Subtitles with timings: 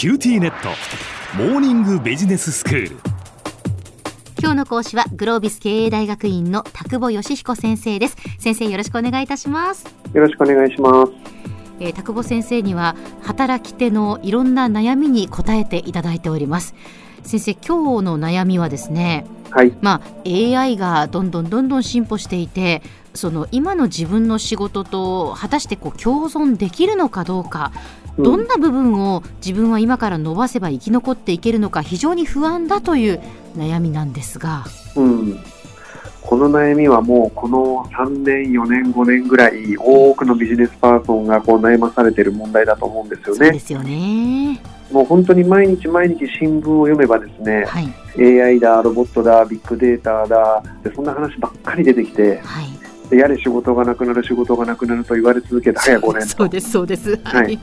[0.00, 0.70] QTnet。
[1.36, 2.96] モーニングビジネススクール。
[4.40, 8.16] 今日の講師はグロービス経営大学院の田久保義彦先生です。
[8.38, 9.84] 先生よろしくお願いいたします。
[10.14, 11.12] よろしくお願いします。
[11.80, 16.74] えー、田久保先生には働き手のいろんな悩みに答えていただいております。
[17.22, 22.82] 先生今日の悩みはですね、はい、まあ、AI がどんどんどんどん進歩していて
[23.14, 27.72] その今の自分の仕事と果たしてこう共存できるのかどうか
[28.18, 33.20] どんな部分を自分は今から伸ばせば生き残っていけるのか非常に不安だという
[33.56, 34.64] 悩みなんですが、
[34.96, 35.40] うん、
[36.20, 43.46] この悩みはもうこの3年、4年、5年ぐらい多くのビジネスパーソンがこう悩まされている問題だと思うんですよね。
[43.46, 44.60] そうですよね。
[44.92, 52.79] もう本当に毎日毎日新聞を読めばですね、はい、AI だ、ロボットだ、ビッグデータだでそんな話ばっかり出てきて、はい、
[53.16, 57.58] やれ仕事がなくなる仕事がなくなると言われ続けて早5年そうですそうです、はい、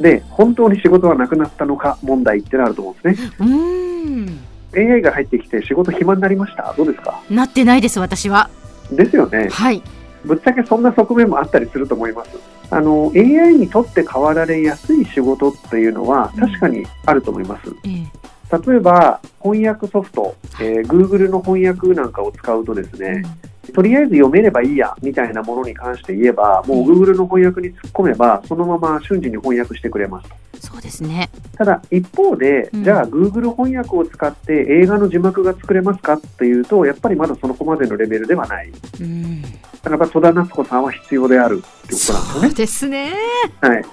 [0.00, 3.32] で本当に仕事はなくなったのか問題ってなると思うんですね。
[3.40, 4.40] うん。
[4.72, 6.72] AI が入ってきて仕事暇になりました？
[6.76, 7.22] どうですか？
[7.28, 8.50] なってないです私は。
[8.90, 9.48] ですよね。
[9.50, 9.82] はい。
[10.24, 12.30] ぶっちゃけそんな側面もあったりすると思います。
[12.72, 30.28] あの AI にとって変わられやすい仕事っていうのは確かにあると思います、うん、例えば翻訳ソフト、えー、Google の翻訳なんかを使うとですね、うんとりあえず読めればいいやみたいなものに関して言えば、もう Google の翻訳に突っ込めば、そのまま瞬時に翻訳してくれます
[30.60, 31.30] そうですね。
[31.56, 38.72] ただ、一方で、うん、じゃあ、Google 翻訳を使って映画の字幕が作れますかっていうと、やっぱりまだそのこまでのレベルではない。
[39.00, 39.48] うん、だ
[39.82, 42.48] から戸田夏子さんは必要であるっていうことなんですよね。
[42.48, 43.12] そうですね。
[43.60, 43.84] はい。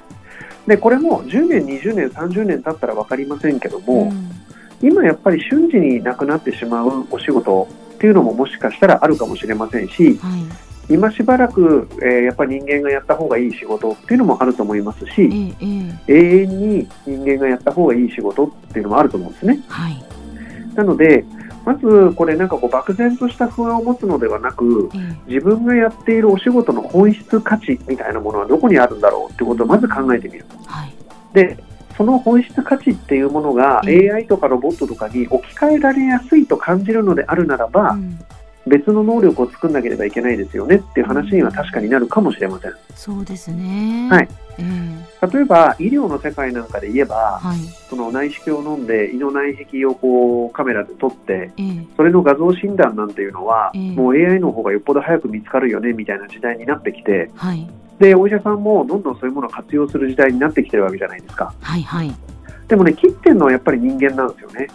[0.67, 4.11] でこれも10年、20年、30年経ったら分かりませんけども、
[4.81, 10.37] うん、今やっぱり瞬時になくなってしまうお仕事っていうのももしかしたらあるかもしれませんし、は
[10.87, 15.55] い、今しばらく、えー、やっぱり人間がやった方がいい仕事っていうのもあると思いますし、
[16.07, 19.63] 永遠に人間がやった方がいい仕事っていうのもあると思うんですね。
[19.67, 20.05] はい、
[20.75, 21.25] なので
[21.65, 24.91] まずこれなんかこう漠然とした不安を持つのではなく、
[25.25, 30.45] 自分がやっているお仕事の本質価値みたいなものはどこにあるんだろうってことをまず考えてみる。
[30.67, 30.93] はい、
[31.33, 31.57] で
[31.97, 38.19] その本質価値っていうものが AI とかロボットとかに置き換えられやすいと感じるのであるならば、うん、
[38.67, 42.73] 別の能力を作んなければいけないですよねっていう話には確かになるかもしれません。
[42.95, 44.07] そうですね。
[44.11, 44.29] はい。
[44.59, 47.59] えー、例えば医療の世界なんかで言えば、はい、
[47.89, 57.69] その内視鏡を飲んで胃の内壁をこうカメラで撮って、えー、それの画像診断なんていうのは、えー、もう AI の方がよっぽど早く見つかるよねみたいな時代になってきて、はい、
[57.99, 61.53] でお医者さんもどんどんそういうものを活用する時代になってきてるわけじゃないですか。
[61.61, 62.13] はいはい。
[62.67, 64.67] でもね、切ってるのはやっぱり人間なんですよね。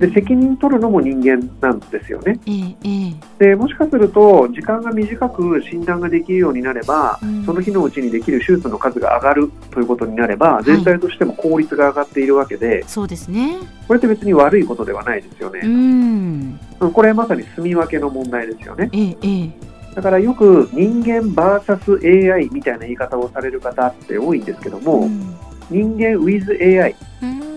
[0.00, 13.58] で責任取るのも人間なんですよね、えー、でもしかすると時間が短く診断ができるようになれば、うん、その日のうちにできる手術の数が上がるということになれば全体としても効率が上がっているわけで、はい、そうですね。
[13.86, 15.60] これって別に悪いことではないですよね。
[15.62, 16.58] うん。
[16.92, 18.88] これまさに住み分けの問題ですよね。
[18.92, 19.52] えー、
[19.94, 25.36] だからよく人間 VSAI みたいな言い方をされる方って多いんですけども、うん。
[25.70, 26.50] 人間 with
[26.82, 26.94] AI、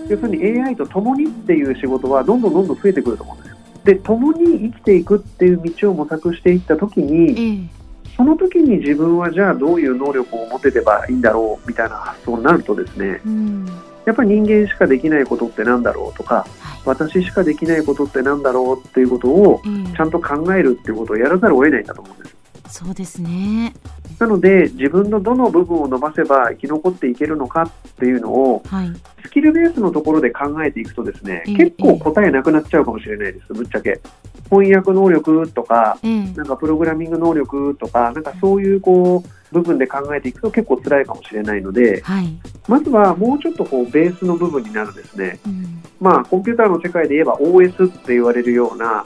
[0.08, 3.56] 要するに AI と共にっていう仕事はどんどんどんどん増えてくると思うんですよ。
[3.84, 7.68] で、共に生きていくっていう道を模索していったときに、
[8.16, 13.20] その時に自分はじゃあどういう能力を持てればいいんだろうみたいな発想になるとですね、
[14.06, 16.46] やっぱり人間しかできないことってなんだろうとか、
[16.84, 19.62] 私しかできないことってなんだろうっていうことを
[19.96, 22.36] ちゃんと考えるっていうことをやらざるを得ないんだと思うんです。
[22.68, 23.72] そうですね。
[24.18, 28.92] なので自分のどの部分を伸ばせば生き残っていけるのかっていうのを、はい、
[29.24, 34.00] スキルベースのところで考えていくとですね、結構答えなくなっちゃうかもしれないです、ぶっちゃけ。
[34.50, 42.28] 翻訳能力とか、なんかプログラミング能力とか、なんかそういうこう部分で考えていくと結構辛いかもしれないので、はい、
[42.68, 49.02] まずはもうちょっとこうベースの部分になるですね、うん、まあコンピューターの世界で言えば OS って言われるような、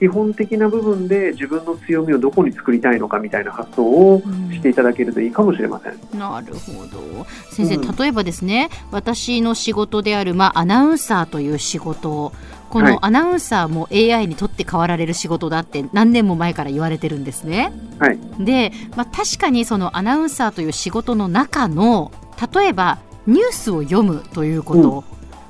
[0.00, 5.92] 基本的な部分で自分の強みをどこに作りたいのかみたいな発想をしていただけるといいかもしれません。
[5.92, 7.26] うん、なるほど。
[7.50, 12.32] 先生、うん、例えばですね私の仕事である、まあ、アナウンサーという仕事
[12.72, 17.70] このアナウンサーも AI にとって代わられる仕事だって何年も前から言われてるんですね。
[17.98, 22.12] はい、で、まあ、確かにそのアナウンサーという仕事の中の
[22.54, 25.04] 例えばニュースを読むということ、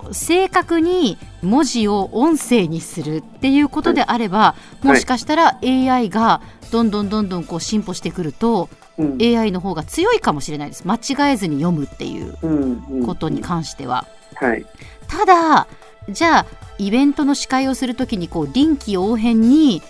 [0.04, 6.42] うん、正確に文字を音声にするっていうことであれば、はい、もしかしたら AI が
[6.72, 8.68] どんどんどんどんこう進歩してくると、
[8.98, 10.82] うん、AI の方が強いかもしれないです。
[10.88, 14.08] 間違えずに読むっていうことに関しては。
[14.34, 14.66] はい、
[15.06, 15.68] ただ
[16.08, 16.46] じゃあ
[16.78, 19.82] イベントの司会をするときにこう臨機応変に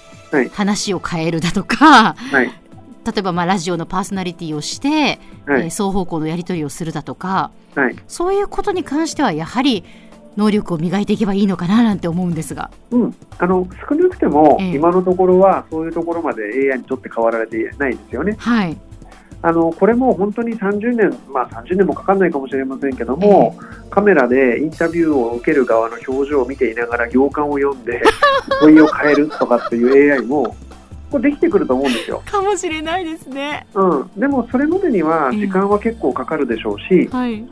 [0.52, 2.52] 話を変えるだとか、はい、例
[3.18, 4.88] えばまあラジオのパーソナリティをして、
[5.46, 9.84] はい、えー、双方向のやり取りをするだとか、はい、そういうことに関してはやはり
[10.36, 18.36] 能力を磨いていけばいいのかななんて思うんですが、うん、あの少なくても、今のところはそういうところまで AI にとって変わられてないですよね。
[18.38, 18.78] はい
[19.44, 28.00] あのこれも本当に30年、まあ、30年もかかんないかもしれませんけども、えー、カメラでインタビューを受ける側の表情を見ていながら行間を読んで
[28.60, 30.56] 問いを変えるとかっていう AI も
[31.10, 32.22] これできてくると思うんですよ。
[32.24, 33.66] かもしれないですね。
[33.74, 37.44] うん、でもそれまでには時間は結構かかるでしょうし、えーはい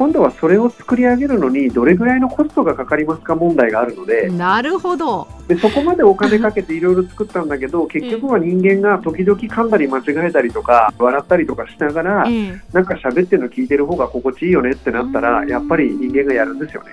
[0.00, 4.30] 今度はそれを作り上げるのにどれぐらいのコストがかかりますか問題があるので。
[4.30, 5.28] なるほど。
[5.46, 12.24] でそこまでお金かけていろいろ作ったんだけど結局は人間が時々噛んだり間違えたりとか笑ったりとかしながら、
[12.72, 16.92] なんか喋ってるの聞いてる方が心地いいよねってなったらやっぱり人間がやるんですよね。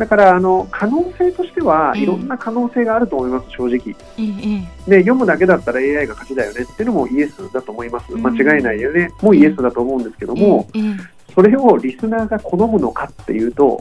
[0.00, 3.94] だからあの可能性としてはいろんな可能性があると思います、正直、
[4.88, 10.66] で読むだけだったら AI が勝ちだよねっていうのもイエスだと思います、間違いないよね、もうイエスだと思うんですけども、
[11.34, 13.80] それをリスナーが好むのかっていうと、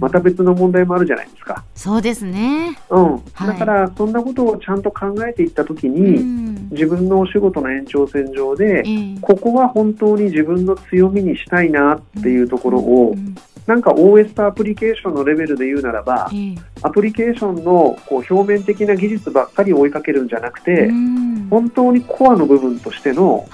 [0.00, 1.64] また別の問題もあるじゃないですか。
[1.74, 2.78] そうですね。
[2.90, 3.22] うん。
[3.34, 8.84] だから、そんなことをちゃんと考えていったときに、自分のお仕事の延長線上で、
[9.20, 13.14] ここは本当に自分の強みにしたいなっていうところを、
[13.66, 16.30] なんか OS とアプリケーションのレベルで言うならば、
[16.82, 20.90] アプリケーションのこう表面的な技術ばっかり追いかけるんじゃなくて、
[21.50, 23.46] 本当にコアの部分としての、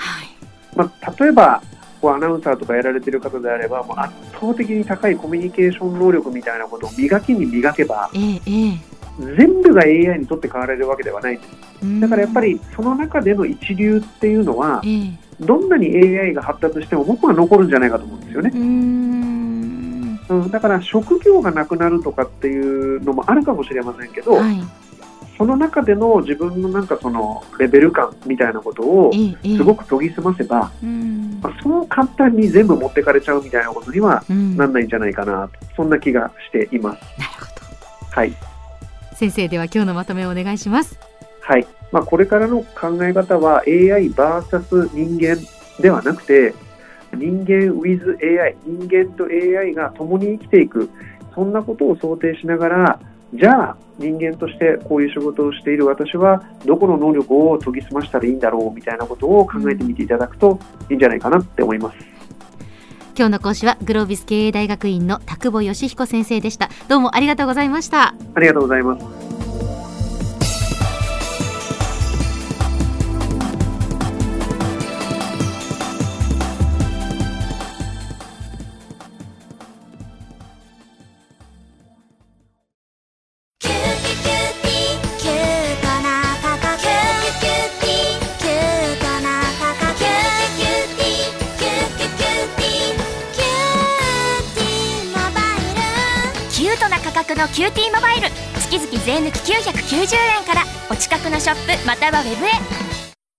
[0.76, 1.62] まあ、例えば
[2.04, 8.78] こうアナウンサーとかやられてる方であればもう圧倒的に高いコミュニケーション能力みたいなことを磨きに磨けば、ええ、
[9.18, 12.00] 全部が AI にとって変わられるわけではないんです。
[12.00, 18.50] だからやっぱりその中での一流っていうのは、え、どんなに AI が発達しても僕は残るんじゃないかと思うんですよね。
[18.54, 24.62] うん、だから職業がなくなるとかっていうのもあるかもしれませんけど、はい、
[25.36, 30.88] その中での自分のなんかそのレベル感みたいなことをすごく研ぎ澄ませば、ええ
[31.42, 37.02] まあ、そう簡単に全部持ってかれちゃうみたいなことにはなんないんじゃないかな、うん、そんな気がしています。
[37.18, 38.20] なるほど。
[38.20, 38.32] はい。
[39.14, 40.98] 先生では今日のまとめをお願いします。
[41.40, 41.66] はい。
[41.92, 45.36] まあ、これからの考え方は AI vs 人間
[45.80, 46.54] ではなくて
[47.12, 50.90] 人間 with AI 人間と AI が共に生きていく
[51.34, 53.00] そんなことを想定しながら
[53.34, 60.58] じゃあ人間としてこういう仕事をしている私はどこの能力を研ぎ澄ましたらいいんだろうみたいなことを考えてみていただくと
[60.88, 61.96] いいんじゃないかなって思います。
[63.16, 66.68] 今日の講師はグロービス経営大学院の田久保義彦先生でした。
[66.88, 68.14] どうもありがとうございました。
[68.34, 69.23] ありがとうございます
[97.32, 98.28] のキューティーモバイル。
[98.60, 100.64] 月々税抜き990円から。
[100.90, 102.83] お近くのショップまたはウェブへ。